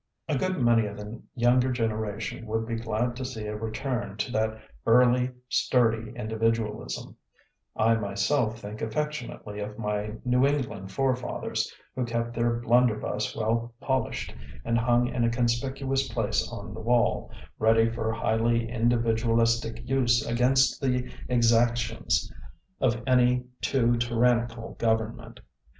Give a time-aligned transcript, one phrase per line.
[0.27, 4.31] A good many of the younger generation would be glad to see a return to
[4.31, 7.13] that early sturdy in dividualism;
[7.75, 13.75] I myself think affection ately of my New England forefathers who kept their blunderbuss well
[13.79, 14.33] pol ished
[14.65, 17.29] and hung in a conspicuous place on the wall,
[17.59, 22.33] ready for highly individu alistic use against the exactions
[22.79, 25.41] of any too tyrannical government.